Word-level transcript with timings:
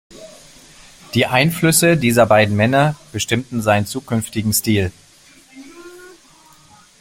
Die 1.13 1.27
Einflüsse 1.27 1.95
dieser 1.95 2.25
beiden 2.25 2.55
Männer 2.55 2.95
bestimmten 3.11 3.61
seinen 3.61 3.85
zukünftigen 3.85 4.51
Stil. 4.51 4.91